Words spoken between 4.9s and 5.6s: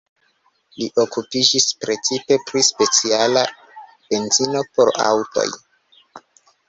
aŭtoj.